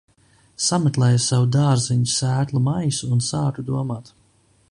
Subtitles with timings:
[0.67, 4.11] Sameklēju savu dārzeņu sēklu maisu un sāku domāt.